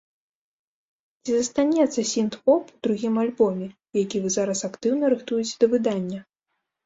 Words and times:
Ці 1.25 1.31
застанецца 1.39 2.05
сінт-поп 2.13 2.63
у 2.75 2.79
другім 2.87 3.15
альбоме, 3.23 3.67
які 4.03 4.17
вы 4.23 4.29
зараз 4.37 4.59
актыўна 4.69 5.05
рыхтуеце 5.15 5.53
да 5.65 5.69
выдання? 5.75 6.19